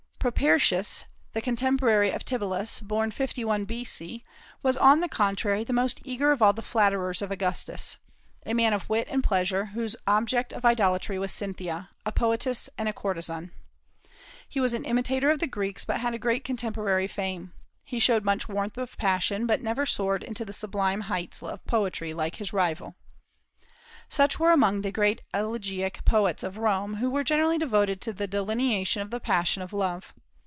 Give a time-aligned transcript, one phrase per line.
[0.23, 4.23] Propertius, the contemporary of Tibullus, born 51 B.C.,
[4.61, 7.97] was on the contrary the most eager of all the flatterers of Augustus,
[8.45, 12.87] a man of wit and pleasure, whose object of idolatry was Cynthia, a poetess and
[12.87, 13.49] a courtesan.
[14.47, 17.53] He was an imitator of the Greeks, but had a great contemporary fame.
[17.83, 22.13] He showed much warmth of passion, but never soared into the sublime heights of poetry,
[22.13, 22.93] like his rival.
[24.09, 28.27] Such were among the great elegiac poets of Rome, who were generally devoted to the
[28.27, 30.13] delineation of the passion of love.